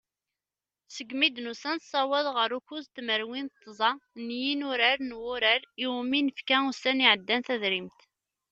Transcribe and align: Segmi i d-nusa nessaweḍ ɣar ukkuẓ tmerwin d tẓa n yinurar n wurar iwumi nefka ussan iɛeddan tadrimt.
Segmi 0.95 1.25
i 1.27 1.29
d-nusa 1.31 1.69
nessaweḍ 1.75 2.25
ɣar 2.35 2.51
ukkuẓ 2.57 2.85
tmerwin 2.95 3.47
d 3.49 3.53
tẓa 3.61 3.91
n 4.25 4.27
yinurar 4.41 4.99
n 5.03 5.11
wurar 5.21 5.61
iwumi 5.83 6.19
nefka 6.21 6.57
ussan 6.69 7.03
iɛeddan 7.05 7.41
tadrimt. 7.47 7.99